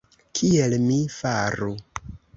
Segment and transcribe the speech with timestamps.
[0.37, 1.71] Kiel mi faru!